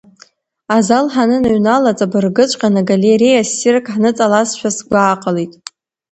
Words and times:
Азал 0.75 1.05
ҳаныныҩнала, 1.13 1.97
ҵабыргыҵәҟьаны 1.97 2.81
галереиа 2.89 3.43
ссирк 3.49 3.85
ҳныҵалазшәа 3.95 4.69
сгәы 4.77 4.97
ааҟалеит. 5.01 5.53